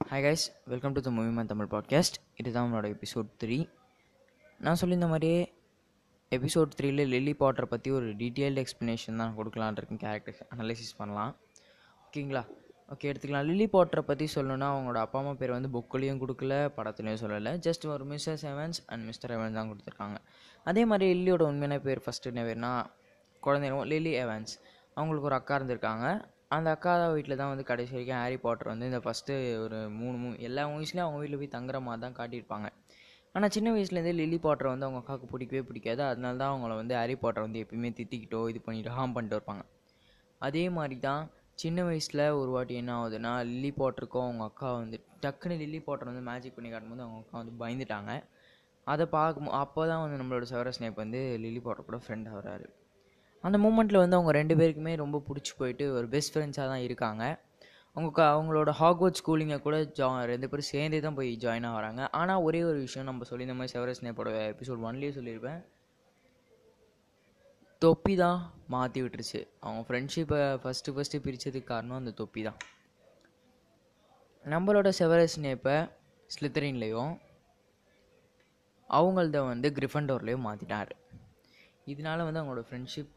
Hi 0.00 0.24
guys 0.24 0.42
welcome 0.70 0.94
to 0.96 1.00
the 1.04 1.10
movie 1.14 1.26
movie man 1.26 1.48
Tamil 1.50 1.68
podcast 1.72 2.16
இதுதான் 2.40 2.64
நம்மளோட 2.64 2.86
episode 2.94 3.30
three 3.42 3.56
நான் 4.60 4.78
சொல்லியிருந்த 4.80 5.08
மாதிரியே 5.12 5.40
எபிசோட் 6.32 6.76
த்ரீல 6.78 7.04
லில்லி 7.12 7.34
பாட்டரை 7.40 7.66
பற்றி 7.72 7.90
ஒரு 7.90 8.08
டீட்டெயில்டு 8.20 8.62
எக்ஸ்ப்ளனேஷன் 8.64 9.20
தான் 9.22 9.34
கொடுக்கலான் 9.38 9.78
இருக்கேன். 9.80 10.00
கேரக்டர் 10.04 10.38
அனலைசிஸ் 10.54 10.94
பண்ணலாம். 11.00 11.32
ஓகேங்களா 12.04 12.42
ஓகே 12.94 13.08
எடுத்துக்கலாம். 13.10 13.48
லில்லி 13.50 13.66
பாட்டரை 13.74 14.04
பற்றி 14.10 14.28
சொல்லணும்னா 14.36 14.68
அவங்களோட 14.74 15.00
அப்பா 15.06 15.18
அம்மா 15.22 15.32
பேர் 15.40 15.56
வந்து 15.56 15.72
புக்கிலையும் 15.76 16.22
கொடுக்கல 16.22 16.60
படத்துலையும் 16.78 17.20
சொல்லலை. 17.24 17.54
ஜஸ்ட் 17.68 17.86
ஒரு 17.96 18.06
mister 18.12 18.46
Evans 18.52 18.80
and 18.86 19.04
mister 19.10 19.34
Evans 19.38 19.58
தான் 19.60 19.70
கொடுத்துருக்காங்க. 19.72 20.18
அதே 20.70 20.84
மாதிரி 20.92 21.08
லில்லியோட 21.14 21.44
உண்மையான 21.50 21.80
பேர் 21.88 22.04
ஃபஸ்ட்டு 22.06 22.32
என்ன 22.32 22.44
பேர்னா 22.50 22.72
குழந்தைங்க 23.42 23.84
லில்லி 23.94 24.14
எவன்ஸ் 24.24 24.54
அவங்களுக்கு 24.98 25.30
ஒரு 25.32 25.38
அக்கா 25.40 25.56
இருந்திருக்காங்க. 25.58 26.06
அந்த 26.50 26.68
அக்கா 26.74 26.92
வீட்டில் 27.14 27.38
தான் 27.40 27.50
வந்து 27.52 27.64
கடைசி 27.70 27.92
வரைக்கும் 27.94 28.20
ஹாரி 28.22 28.36
பாட்டர் 28.44 28.70
வந்து 28.72 28.88
இந்த 28.90 29.00
ஃபஸ்ட்டு 29.04 29.34
ஒரு 29.62 29.78
மூணு 30.00 30.16
மூ 30.22 30.28
எல்லா 30.48 30.62
மூவிஸ்லேயும் 30.72 31.06
அவங்க 31.06 31.18
வீட்டில் 31.22 31.40
போய் 31.40 31.54
தங்குற 31.54 31.78
மாதிரி 31.86 32.02
தான் 32.04 32.16
காட்டியிருப்பாங்க. 32.18 32.68
ஆனால் 33.34 33.52
சின்ன 33.56 33.68
வயசுலேருந்தே 33.74 34.12
லில்லி 34.20 34.38
பாட்டரை 34.44 34.68
வந்து 34.72 34.86
அவங்க 34.86 35.00
அக்காவுக்கு 35.02 35.28
பிடிக்கவே 35.32 35.62
பிடிக்காது. 35.70 36.02
அதனால 36.10 36.38
தான் 36.42 36.52
அவங்கள 36.52 36.74
வந்து 36.82 36.94
ஹாரி 37.00 37.16
பாட்டர் 37.24 37.46
வந்து 37.46 37.62
எப்பயுமே 37.64 37.90
திட்டிக்கிட்டோ 37.98 38.40
இது 38.52 38.60
பண்ணிட்டு 38.66 38.92
ஹார்ம் 38.98 39.14
பண்ணிட்டு 39.16 39.36
இருப்பாங்க. 39.38 39.64
அதே 40.40 40.64
மாதிரி 40.78 40.96
தான் 41.08 41.24
சின்ன 41.62 41.82
வயசில் 41.88 42.24
ஒரு 42.40 42.50
வாட்டி 42.54 42.74
என்ன 42.82 42.94
ஆகுதுன்னா 43.00 43.32
லில்லி 43.50 43.72
பாட்டருக்கும் 43.80 44.26
அவங்க 44.28 44.44
அக்கா 44.50 44.70
வந்து 44.80 44.96
டக்குன்னு 45.24 45.60
லில்லி 45.62 45.80
பாட்டர் 45.86 46.10
வந்து 46.12 46.24
மேஜிக் 46.30 46.56
பண்ணி 46.56 46.70
காட்டும்போது 46.72 47.04
அவங்க 47.06 47.20
அக்கா 47.22 47.36
வந்து 47.42 47.54
பயந்துட்டாங்க. 47.62 48.12
அதை 48.86 49.04
பார்க்கும் 49.18 49.54
அப்போ 49.62 49.82
தான் 49.92 50.02
வந்து 50.04 50.18
நம்மளோட 50.20 50.46
செவர 50.50 50.72
ஸ்னேப் 50.78 51.02
வந்து 51.04 51.20
லில்லி 51.44 51.62
பாட்டர் 51.66 51.88
கூட 51.88 51.98
ஃப்ரெண்ட் 52.04 52.28
ஆகிறாரு. 52.34 52.66
அந்த 53.46 53.58
மூமெண்ட்டில் 53.58 53.96
வந்து 53.96 54.16
அவங்க 54.16 54.30
ரெண்டு 54.30 54.54
பேருக்குமே 54.56 54.96
ரொம்ப 54.96 55.22
பிடிச்சி 55.28 55.52
போயிட்டு 55.58 55.94
ஒரு 55.94 56.08
பெஸ்ட் 56.08 56.38
ஃப்ரெண்ட்ஸாக 56.38 56.68
தான் 56.70 56.78
இருக்காங்க. 56.78 57.24
அவங்க 57.94 58.12
க- 58.12 58.32
அவங்களோட 58.34 58.70
ஹாக்வர்ட் 58.80 59.14
ஸ்கூலிங்கை 59.20 59.58
கூட 59.58 59.76
ஜா 59.80 60.24
ரெண்டு 60.24 60.48
பேரும் 60.48 60.64
சேர்ந்தே 60.64 61.00
தான் 61.00 61.14
போய் 61.14 61.36
ஜாயின் 61.40 61.68
ஆகிறாங்க. 61.68 62.08
ஆனால் 62.10 62.40
ஒரே 62.40 62.64
ஒரு 62.64 62.78
விஷயம் 62.78 63.08
நம்ம 63.08 63.24
சொல்லி 63.24 63.46
இந்த 63.46 63.56
மாதிரி 63.56 63.78
செவரஸ் 63.78 64.04
நேப்போட 64.04 64.30
எபிசோட் 64.50 64.84
ஒன்லேயே 64.88 65.10
சொல்லியிருப்பேன். 65.10 65.64
தொப்பி 67.78 68.16
தான் 68.16 68.52
மாற்றி 68.68 69.02
விட்டுருச்சு. 69.02 69.48
அவங்க 69.60 69.82
ஃப்ரெண்ட்ஷிப்பை 69.88 70.40
ஃபஸ்ட்டு 70.62 70.90
ஃபஸ்ட்டு 70.90 71.18
பிரித்ததுக்கு 71.18 71.64
காரணம் 71.64 71.96
அந்த 71.96 72.10
தொப்பி 72.10 72.42
தான். 72.42 72.56
நம்மளோட 74.44 74.92
செவரஸ் 74.98 75.36
நேப்பை 75.36 75.90
ஸ்லித்தரின்லேயும் 76.28 77.18
அவங்கள்த 78.90 79.46
வந்து 79.46 79.72
கிரிஃபண்டோர்லேயும் 79.74 80.44
மாற்றிட்டார் 80.46 80.90
இதனால 81.86 82.30
வந்து 82.30 82.42
அவங்களோட 82.42 82.64
ஃப்ரெண்ட்ஷிப் 82.70 83.14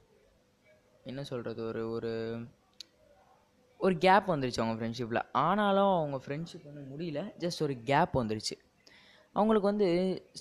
என்ன 1.10 1.24
சொல்கிறது 1.24 1.62
ஒரு 1.66 1.82
ஒரு 1.90 2.12
ஒரு 3.80 3.96
கேப் 3.98 4.32
வந்துருச்சு 4.32 4.62
அவங்க 4.62 4.76
ஃப்ரெண்ட்ஷிப்பில் 4.78 5.22
ஆனாலும் 5.42 5.94
அவங்க 5.98 6.18
ஃப்ரெண்ட்ஷிப் 6.26 6.68
வந்து 6.70 6.84
முடியல 6.92 7.22
ஜஸ்ட் 7.40 7.62
ஒரு 7.62 7.76
கேப் 7.84 8.18
வந்துருச்சு. 8.20 8.56
அவங்களுக்கு 9.36 9.68
வந்து 9.72 9.88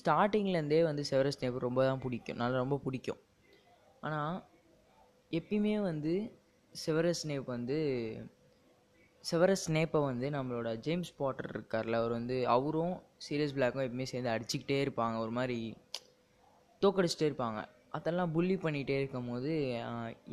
ஸ்டார்டிங்லேருந்தே 0.00 0.80
வந்து 0.83 1.05
செவரஸ் 1.10 1.41
நேப் 1.41 1.58
ரொம்ப 1.58 1.80
தான் 1.84 2.00
பிடிக்கும். 2.00 2.36
நல்லா 2.36 2.56
ரொம்ப 2.56 2.78
பிடிக்கும். 2.84 3.20
ஆனால் 4.00 4.36
எப்பயுமே 5.30 5.77
வந்து 5.83 6.14
செவரஸ் 6.72 7.22
நேப் 7.27 7.48
வந்து 7.55 7.78
செவரஸ் 9.25 9.64
ஸ்னேப்பை 9.66 10.00
வந்து 10.05 10.27
நம்மளோட 10.30 10.69
ஜேம்ஸ் 10.77 11.16
பாட்டர் 11.16 11.50
இருக்கார்ல 11.56 11.97
அவர் 12.00 12.10
வந்து 12.10 12.36
அவரும் 12.47 12.94
சீரியஸ் 13.25 13.55
பிளாக்கும் 13.56 13.84
எப்பயுமே 13.86 14.06
சேர்ந்து 14.12 14.30
அடிச்சுக்கிட்டே 14.30 14.78
இருப்பாங்க. 14.84 15.16
ஒரு 15.19 15.30
மாதிரி 15.30 15.58
தோக்கடிச்சிட்டே 16.82 17.27
இருப்பாங்க. 17.30 17.60
அதெல்லாம் 17.98 18.32
புள்ளி 18.36 18.56
பண்ணிகிட்டே 18.64 18.96
இருக்கும் 19.00 19.28
போது 19.32 19.52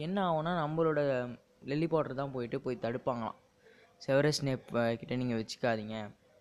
என்ன 0.05 0.17
ஆகும்னா 0.29 0.53
நம்மளோட 0.63 0.99
லெல்லி 1.69 1.87
பாட்டர் 1.93 2.19
தான் 2.21 2.33
போயிட்டு 2.35 2.57
போய் 2.65 2.83
தடுப்பாங்களாம். 2.85 3.37
செவரஸ் 4.05 4.39
ஸ்னேப் 4.39 4.67
கிட்ட 5.01 5.13
நீங்கள் 5.21 5.39
வச்சுக்காதீங்க. 5.41 5.95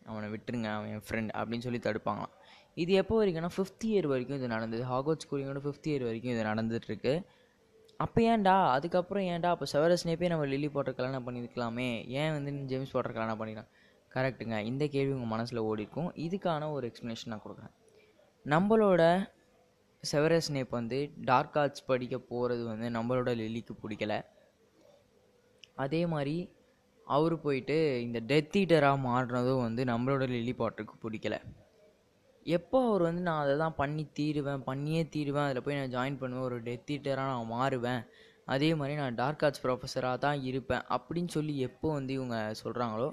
அவனை 0.09 0.27
விட்டுருங்க 0.33 0.69
அவன் 0.77 0.91
என் 0.95 1.05
ஃப்ரெண்ட் 1.09 1.31
அப்படின்னு 1.39 1.67
சொல்லி 1.67 1.81
தடுப்பாங்களாம். 1.87 2.35
இது 2.83 2.93
எப்போ 3.01 3.15
வரைக்கும்னா 3.21 3.51
ஃபிஃப்த் 3.57 3.85
இயர் 3.91 4.09
வரைக்கும் 4.13 4.39
இது 4.41 4.49
நடந்தது. 4.55 4.83
ஹாகோட் 4.93 5.23
ஸ்கூலிங்கோட 5.25 5.61
ஃபிஃப்த் 5.67 5.89
இயர் 5.91 6.05
வரைக்கும் 6.09 6.33
இது 6.35 6.43
நடந்துட்டுருக்கு. 6.51 7.13
அப்போ 8.05 8.21
ஏன்டா 8.33 8.55
அதுக்கப்புறம் 8.77 9.25
ஏன்டா 9.33 9.51
அப்போ 9.55 9.67
செவரஸ் 9.73 10.03
ஸ்னேப்பே 10.03 10.31
நம்ம 10.33 10.47
லில்லி 10.53 10.69
போட்டர் 10.77 10.97
கல்யாணம் 10.99 11.27
பண்ணியிருக்கலாமே 11.27 11.89
ஏன் 12.21 12.33
வந்து 12.37 12.53
ஜேம்ஸ் 12.71 12.95
போட்டர் 12.95 13.15
கல்யாணம் 13.17 13.41
பண்ணிக்கலாம்? 13.41 13.71
கரெக்ட்டுங்க 14.15 14.57
இந்த 14.71 14.85
கேள்வி 14.95 15.13
உங்கள் 15.17 15.33
மனசில் 15.35 15.61
ஓடி 15.69 15.83
இருக்கும் 15.85 16.11
இதுக்கான 16.25 16.71
ஒரு 16.77 16.85
எக்ஸ்ப்ளனேஷன் 16.91 17.33
நான் 17.33 17.45
கொடுக்குறேன். 17.45 17.75
நம்மளோட 18.47 19.03
செவரஸ் 20.11 20.49
ஸ்னேப் 20.49 20.73
வந்து 20.79 20.99
டார்க் 21.31 21.57
ஆர்ட்ஸ் 21.63 21.87
படிக்க 21.91 22.17
போகிறது 22.31 22.63
வந்து 22.73 22.89
நம்மளோட 22.97 23.33
லில்லிக்கு 23.41 23.75
பிடிக்கல. 23.83 24.15
அதே 25.85 26.03
மாதிரி 26.13 26.37
அவர் 27.07 27.35
போயிட்டு 27.45 27.77
இந்த 28.07 28.19
டெத் 28.31 28.57
ஈட்டராக 28.61 28.99
மாறினதும் 29.09 29.65
வந்து 29.67 29.83
நம்மளோட 29.93 30.27
லில்லி 30.35 30.55
பாட்டருக்கு 30.61 30.97
பிடிக்கல. 31.05 31.37
எப்போ 32.47 32.79
அவர் 32.89 33.03
வந்து 33.09 33.23
நான் 33.29 33.43
அதை 33.43 33.55
தான் 33.63 33.77
பண்ணி 33.81 34.03
தீருவேன் 34.19 34.65
பண்ணியே 34.69 35.03
தீருவேன் 35.15 35.47
அதில் 35.47 35.65
போய் 35.67 35.79
நான் 35.79 35.95
ஜாயின் 35.97 36.19
பண்ணுவேன் 36.23 36.47
ஒரு 36.49 36.59
டெத் 36.67 36.93
ஈட்டராக 36.95 37.31
நான் 37.33 37.53
மாறுவேன் 37.55 38.03
அதே 38.55 38.69
மாதிரி 38.75 38.95
நான் 39.01 39.15
டார்க் 39.15 39.45
ஆர்ட்ஸ் 39.47 39.63
ப்ரொஃபஸராக 39.65 40.19
தான் 40.19 40.41
இருப்பேன் 40.43 40.85
அப்படின்னு 40.97 41.31
சொல்லி 41.37 41.55
எப்போ 41.69 41.89
வந்து 41.93 42.13
இவங்க 42.13 42.39
சொல்கிறாங்களோ 42.63 43.09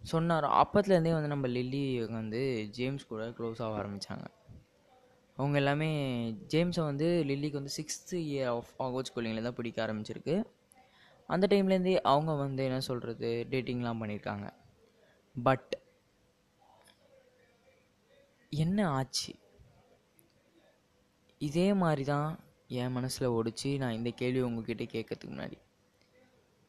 சொன்னாரோ 0.00 0.48
அப்பத்துலேருந்தே 0.60 1.14
வந்து 1.16 1.32
நம்ம 1.34 1.46
லில்லி 1.48 1.82
வந்து 2.18 2.42
ஜேம்ஸ் 2.78 3.08
கூட 3.08 3.24
க்ளோஸ் 3.38 3.62
ஆக 3.66 3.78
ஆரம்பித்தாங்க 3.82 4.26
அவங்க 5.36 5.56
எல்லாமே 5.58 5.88
ஜேம்ஸை 6.48 6.84
வந்து 6.84 7.24
லில்லிக்கு 7.26 7.60
வந்து 7.60 7.76
சிக்ஸ்த்து 7.76 8.18
இயர் 8.30 8.50
ஆஃப் 8.56 8.72
ஆகோஜ் 8.78 9.10
ஸ்கூலிங்கில் 9.10 9.42
தான் 9.42 9.54
பிடிக்க 9.54 9.86
ஆரம்பிச்சிருக்கு. 9.86 10.44
அந்த 11.26 11.46
டைம்லேருந்தே 11.50 11.94
அவங்க 12.00 12.32
வந்து 12.34 12.64
என்ன 12.64 12.80
சொல்கிறது 12.80 13.46
டேட்டிங்லாம் 13.50 14.00
பண்ணியிருக்காங்க 14.00 14.46
பட் 15.34 15.72
என்ன 18.48 18.88
ஆச்சு? 18.90 19.32
இதே 21.38 21.74
மாதிரி 21.74 22.04
தான் 22.04 22.38
என் 22.68 22.92
மனசில் 22.92 23.28
ஓடிச்சு. 23.28 23.78
நான் 23.78 23.92
இந்த 23.92 24.10
கேள்வி 24.10 24.40
உங்ககிட்ட 24.40 24.84
கேட்கறதுக்கு 24.84 25.32
முன்னாடி. 25.34 25.58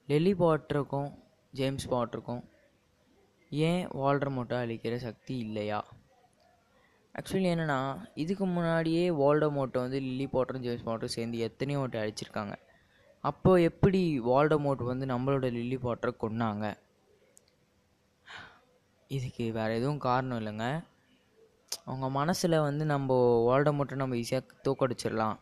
லெல்லி 0.07 0.33
பாட்டருக்கும் 0.33 1.11
ஜேம்ஸ் 1.51 1.89
பாட்டருக்கும் 1.89 2.43
ஏன் 3.49 3.87
வால்டர் 3.91 4.29
மோட்டை 4.29 4.57
அழிக்கிற 4.57 4.95
சக்தி 4.95 5.37
இல்லையா? 5.37 5.79
ஆக்சுவலி 7.17 7.49
என்னென்னா 7.53 7.79
இதுக்கு 8.13 8.45
முன்னாடியே 8.45 9.03
வால்டமோட்டை 9.09 9.79
வந்து 9.83 9.99
லில்லி 10.05 10.25
பாட்டரும் 10.33 10.63
ஜேம்ஸ் 10.65 10.87
பாட்டரும் 10.87 11.15
சேர்ந்து 11.15 11.37
எத்தனையோ 11.37 11.79
ஓட்டை 11.79 12.01
அடிச்சிருக்காங்க. 12.01 12.55
அப்போ 13.23 13.51
எப்படி 13.59 14.01
வால்டமோட் 14.19 14.81
வந்து 14.83 15.05
நம்மளோட 15.05 15.45
லில்லி 15.51 15.77
பாட்டரை 15.77 16.11
கொன்னாங்க? 16.23 16.65
இதுக்கு 19.07 19.51
வேறு 19.51 19.77
எதுவும் 19.79 20.03
காரணம் 20.07 20.39
இல்லைங்க. 20.41 20.67
அவங்க 21.85 22.09
மனசில் 22.09 22.63
வந்து 22.67 22.85
நம்ம 22.85 23.17
வால்டமோட்டை 23.47 23.95
நம்ம 23.95 24.15
ஈஸியாக 24.15 24.43
தூக்கடிச்சிடலாம். 24.65 25.37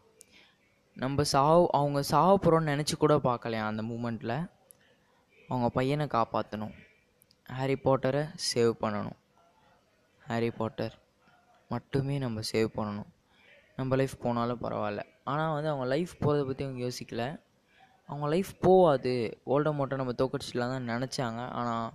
நம்ம 0.97 1.23
சாவு 1.33 1.67
அவங்க 1.71 1.99
சாக 2.13 2.33
போகிறோன்னு 2.37 2.71
நினச்சி 2.73 2.95
கூட 2.95 3.13
பார்க்கலையா 3.29 3.65
அந்த 3.71 3.83
மூமெண்ட்டில் 3.83 4.37
அவங்க 5.49 5.69
பையனை 5.69 6.05
காப்பாற்றணும் 6.17 6.75
ஹாரி 7.57 7.77
பாட்டரை 7.85 8.23
சேவ் 8.49 8.73
பண்ணணும். 8.81 9.17
ஹாரி 10.27 10.49
பாட்டர் 10.49 10.93
மட்டுமே 11.73 12.15
நம்ம 12.25 12.41
சேவ் 12.51 12.69
பண்ணணும். 12.77 13.09
நம்ம 13.77 13.95
லைஃப் 13.99 14.15
போனாலும் 14.23 14.61
பரவாயில்ல. 14.63 15.03
ஆனால் 15.31 15.53
வந்து 15.55 15.69
அவங்க 15.71 15.85
லைஃப் 15.93 16.13
போகிறத 16.23 16.43
பற்றி 16.47 16.65
அவங்க 16.65 16.81
யோசிக்கல. 16.85 17.23
அவங்க 18.09 18.27
லைஃப் 18.33 18.51
போகாது. 18.65 19.13
ஓல்ட 19.53 19.71
மோட்டை 19.77 19.97
நம்ம 20.01 20.13
தோக்கடிச்சிடலாம் 20.21 20.73
தான் 20.73 20.89
நினச்சாங்க. 20.93 21.41
ஆனால் 21.59 21.89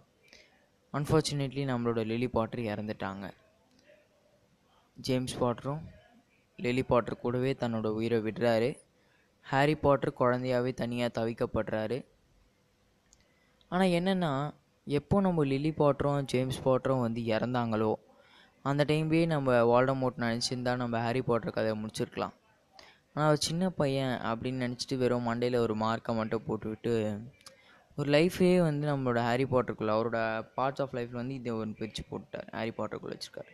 அன்ஃபார்ச்சுனேட்லி 0.94 1.64
நம்மளோட 1.70 2.02
லெலி 2.12 2.28
பாட்டர் 2.36 2.62
இறந்துட்டாங்க. 2.72 3.26
ஜேம்ஸ் 5.06 5.34
பாட்ரும் 5.40 5.82
லெலி 6.58 6.82
பாட்ரு 6.88 7.16
கூடவே 7.24 7.50
தன்னோட 7.60 7.88
உயிரை 7.98 8.18
விடுறாரு. 8.26 8.70
ஹாரி 9.46 9.74
பாட்டர் 9.82 10.18
குழந்தையாவே 10.20 10.70
தனியாக 10.80 11.10
தவிக்கப்படுறாரு. 11.18 11.98
ஆனால் 13.72 13.94
என்னென்னா 13.98 14.32
எப்போ 14.86 15.16
நம்ம 15.20 15.44
லில்லி 15.44 15.70
பாட்டரும் 15.78 16.26
ஜேம்ஸ் 16.32 16.60
பாட்டரும் 16.66 17.04
வந்து 17.06 17.20
இறந்தாங்களோ 17.34 17.92
அந்த 18.70 18.82
டைம்லேயே 18.90 19.26
நம்ம 19.32 19.58
வால்டமோட் 19.72 20.22
நினச்சிருந்தா 20.24 20.72
நம்ம 20.82 21.00
ஹாரி 21.06 21.22
பாட்டர் 21.28 21.56
கதையை 21.56 21.76
முடிச்சிருக்கலாம். 21.82 22.34
ஆனால் 23.12 23.28
அவர் 23.28 23.44
சின்ன 23.48 23.68
பையன் 23.80 24.14
அப்படின்னு 24.30 24.64
நினச்சிட்டு 24.64 24.96
வெறும் 25.02 25.28
மண்டையில் 25.28 25.56
ஒரு 25.64 25.74
மார்க்கை 25.84 26.12
மட்டும் 26.20 26.44
போட்டுவிட்டு 26.48 26.92
ஒரு 27.98 28.08
லைஃபே 28.14 28.50
வந்து 28.66 28.84
நம்மளோட 28.90 29.20
ஹாரி 29.28 29.46
பாட்டருக்குள்ளே 29.52 29.94
அவரோட 29.96 30.18
பார்ட்ஸ் 30.56 30.82
ஆஃப் 30.84 30.94
லைஃப்பில் 30.96 31.20
வந்து 31.20 31.36
இதை 31.38 31.52
ஒன்று 31.60 31.78
பிரித்து 31.80 32.02
போட்டுட்டார். 32.10 32.48
ஹாரி 32.58 32.72
பாட்டருக்குள்ளே 32.76 33.16
வச்சுருக்காரு. 33.16 33.50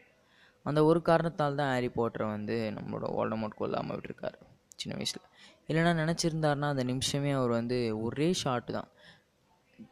அந்த 0.66 0.81
ஒரு 0.88 1.00
காரணத்தால் 1.08 1.58
தான் 1.61 1.70
ஹாரி 1.75 1.88
பாட்டரை 1.99 2.26
வந்து 2.37 2.56
நம்மளோட 2.76 3.06
வால்டமோட் 3.16 3.61
கொல்லாமல் 3.62 3.96
விட்டுருக்காரு 3.96 4.38
சின்ன 4.82 4.93
வயசில். 4.99 5.25
இல்லைன்னா 5.69 5.93
நினச்சிருந்தாருன்னா 6.02 6.69
அந்த 6.75 6.84
நிமிஷமே 6.93 7.31
அவர் 7.38 7.52
வந்து 7.58 7.78
ஒரே 8.06 8.28
ஷாட்டு 8.43 8.70
தான். 8.78 8.88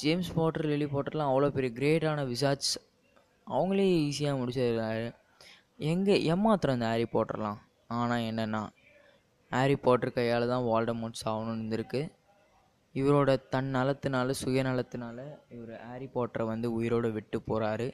ஜேம்ஸ் 0.02 0.32
பாட்டர் 0.38 0.66
லிலி 0.72 0.88
பாட்டர்லாம் 0.94 1.30
அவ்வளோ 1.32 1.50
பெரிய 1.56 1.72
கிரேட்டான 1.78 2.24
விசாட்ஸ் 2.32 2.74
அவங்களே 3.46 3.86
ஈஸியாக 4.08 4.38
முடிச்சிடுறாரு 4.40 5.06
எங்கே 5.90 6.14
ஏமாத்துறோம் 6.32 6.76
இந்த 6.78 6.88
ஹாரி 6.90 7.06
பாட்டர்லாம் 7.12 7.60
ஆனால் 7.86 8.26
என்னென்னா 8.30 8.62
ஹாரி 9.52 9.76
பாட்டர் 9.76 10.12
கையால் 10.12 10.48
தான் 10.48 10.66
வால்டமோட்ஸ் 10.70 11.24
ஆகணும்னு 11.24 11.62
இருந்திருக்கு. 11.62 12.00
இவரோட 12.94 13.30
தன் 13.50 13.70
நலத்தினால 13.74 14.34
சுயநலத்தினால 14.42 15.18
இவர் 15.48 15.74
ஹாரி 15.88 16.08
பாட்டரை 16.14 16.44
வந்து 16.46 16.72
உயிரோடு 16.72 17.10
விட்டு 17.12 17.38
போகிறாரு 17.48 17.88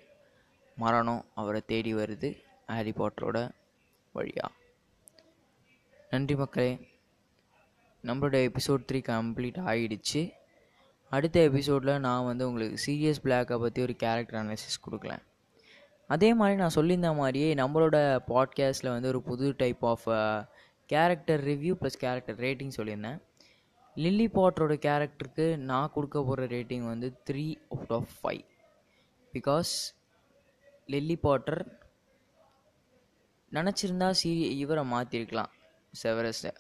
மரணம் 0.76 1.22
அவரை 1.34 1.60
தேடி 1.66 1.92
வருது 1.94 2.28
ஹாரி 2.66 2.92
பாட்டரோட 3.00 3.38
வழியாக 4.14 4.52
நன்றி 6.10 6.34
மக்களே. 6.34 6.70
நம்மளோட 8.04 8.36
எபிசோட் 8.48 8.86
த்ரீ 8.90 9.00
கம்ப்ளீட் 9.08 9.58
ஆகிடுச்சு 9.70 10.20
அடுத்த 11.12 11.40
எபிசோடில் 11.40 12.02
நான் 12.06 12.24
வந்து 12.24 12.46
உங்களுக்கு 12.48 12.78
சீரியஸ் 12.86 13.24
பிளாக்கை 13.24 13.56
பற்றி 13.58 13.82
ஒரு 13.82 13.96
கேரக்டர் 13.96 14.40
அனாலிசிஸ் 14.40 14.84
கொடுக்கலேன் 14.86 15.24
அதே 16.08 16.34
மாதிரி 16.34 16.56
நான் 16.56 16.74
சொல்லியிருந்த 16.74 17.16
மாதிரியே 17.16 17.54
நம்மளோட 17.54 18.18
பாட்காஸ்ட்டில் 18.28 18.88
வந்து 18.88 19.08
ஒரு 19.08 19.22
புது 19.22 19.54
type 19.56 19.86
of 19.86 20.04
character 20.86 21.44
review 21.44 21.74
plus 21.80 21.98
character 21.98 22.38
rating 22.38 22.70
சொல்லியிருந்தேன். 22.76 23.22
லில்லி 23.94 24.26
பாட்டரோட 24.26 24.76
கேரக்டருக்கு 24.78 25.56
நான் 25.56 25.90
கொடுக்க 25.94 26.22
போகிற 26.22 26.46
ரேட்டிங் 26.46 26.86
வந்து 26.86 27.18
three 27.30 27.56
out 27.70 27.90
of 27.90 28.08
five 28.22 28.44
because 29.32 29.96
Lily 30.86 31.16
Potter 31.16 31.90
நினச்சிருந்தா 33.52 34.10
சீ 34.10 34.58
இவரை 34.58 34.90
மாற்றிருக்கலாம் 34.90 35.50
செவரஸை 36.02 36.54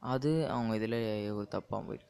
அது 0.00 0.48
அவங்க 0.48 0.74
இதில் 0.74 1.32
ஒரு 1.32 1.48
தப்பாக 1.50 1.74
போயிருக்கு. 1.74 2.06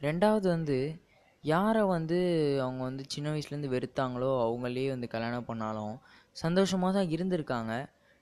ரெண்டாவது 0.00 0.42
வந்து 0.42 1.00
யாரை 1.44 1.82
வந்து 1.96 2.18
அவங்க 2.64 2.82
வந்து 2.88 3.04
சின்ன 3.14 3.28
வயசுலேருந்து 3.32 3.74
வெறுத்தாங்களோ 3.74 4.30
அவங்களே 4.46 4.86
வந்து 4.94 5.08
கல்யாணம் 5.14 5.48
பண்ணாலும் 5.50 5.94
சந்தோஷமாக 6.42 6.92
தான் 6.96 7.12
இருந்திருக்காங்க. 7.14 7.74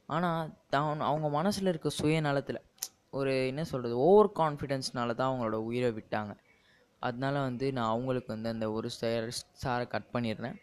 ஆனால் 0.08 0.50
தான் 0.74 1.06
அவங்க 1.08 1.28
மனசில் 1.38 1.70
இருக்க 1.72 1.90
சுயநலத்தில் 2.00 2.60
ஒரு 3.18 3.32
என்ன 3.50 3.62
சொல்கிறது 3.70 3.96
ஓவர் 4.08 4.30
கான்ஃபிடென்ஸ்னால 4.40 5.14
தான் 5.18 5.30
அவங்களோட 5.30 5.58
உயிரை 5.68 5.90
விட்டாங்க. 5.98 6.32
அதனால 7.02 7.34
வந்து 7.48 7.66
நான் 7.76 7.92
அவங்களுக்கு 7.94 8.30
வந்து 8.34 8.52
அந்த 8.54 8.66
ஒரு 8.76 8.88
ஸ்டார் 8.94 9.26
ஸ்டாரை 9.38 9.86
கட் 9.94 10.12
பண்ணிடுறேன். 10.14 10.56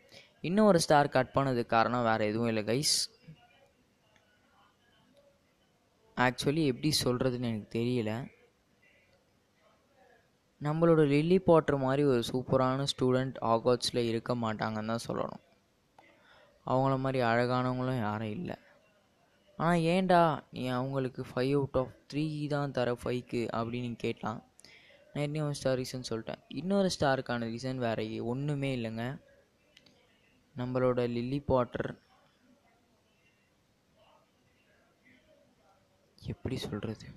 இன்னும் 0.47 0.69
ஒரு 0.71 0.79
ஸ்டார் 0.85 1.15
கட் 1.17 1.35
பண்ணதுக்கு 1.35 1.73
காரணம் 1.75 2.07
வேறு 2.09 2.29
எதுவும் 2.31 2.49
இல்லை 2.51 2.63
கைஸ் 2.71 2.95
ஆக்சுவலி 6.17 6.63
எப்படி 6.71 6.89
சொல்கிறதுன்னு 7.03 7.49
எனக்கு 7.51 7.69
தெரியல. 7.79 8.11
நம்மளோட 10.61 11.01
லில்லி 11.13 11.37
பாட்டர் 11.47 11.77
மாதிரி 11.85 12.03
ஒரு 12.11 12.21
சூப்பரான 12.29 12.85
ஸ்டூடெண்ட் 12.91 13.35
ஆகாட்ஸில் 13.53 14.07
இருக்க 14.11 14.31
மாட்டாங்கன்னு 14.43 14.91
தான் 14.93 15.05
சொல்லணும். 15.07 15.41
அவங்கள 16.65 16.93
மாதிரி 17.03 17.19
அழகானவங்களும் 17.31 17.99
யாரும் 17.99 18.33
இல்லை. 18.37 18.55
ஆனால் 19.57 19.83
ஏன்டா 19.95 20.21
நீ 20.55 20.63
அவங்களுக்கு 20.77 21.25
ஃபைவ் 21.31 21.51
அவுட் 21.57 21.77
ஆஃப் 21.81 21.93
த்ரீ 22.11 22.23
தான் 22.53 22.73
தர 22.77 22.93
ஃபைவ்க்கு 23.01 23.41
அப்படின்னு 23.57 23.89
நீ 23.91 23.99
கேட்கலாம் 24.05 24.41
நான் 25.11 25.25
என்ன 25.25 25.43
ஒரு 25.47 25.57
ஸ்டார் 25.59 25.77
ரீசன் 25.81 26.09
சொல்லிட்டேன். 26.09 26.41
இன்னொரு 26.61 26.89
ஸ்டாருக்கான 26.95 27.47
ரீசன் 27.51 27.83
வேறு 27.85 28.07
ஒன்றுமே 28.31 28.71
இல்லைங்க. 28.77 29.05
நம்மளோட 30.55 31.07
லில்லி 31.17 31.39
பாட்டர் 31.51 31.91
எப்படி 36.33 36.57
சொல்கிறது 36.65 37.07